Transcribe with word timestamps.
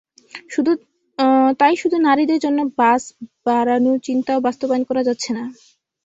তাই 1.59 1.73
শুধু 1.81 1.97
নারীদের 2.07 2.39
জন্য 2.45 2.59
বাস 2.79 3.01
বাড়ানোর 3.45 3.97
চিন্তাও 4.07 4.39
বাস্তবায়ন 4.47 4.83
করা 4.89 5.01
যাচ্ছে 5.07 5.29
না। 5.33 5.43